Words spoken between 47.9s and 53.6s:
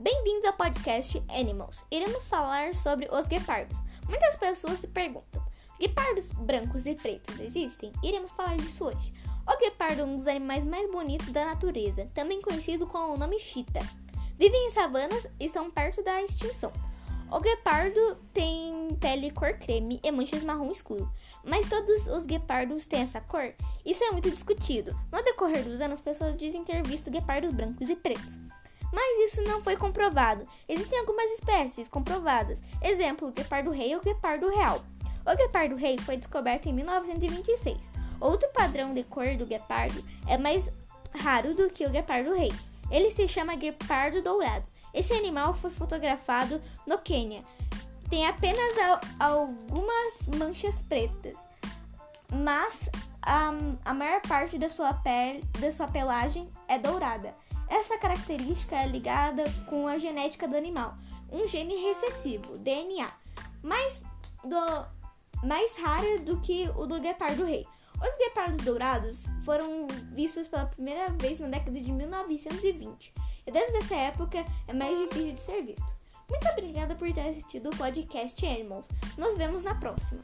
Tem apenas algumas manchas pretas, mas a,